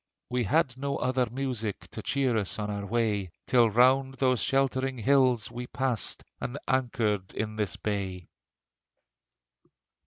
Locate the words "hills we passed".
4.97-6.23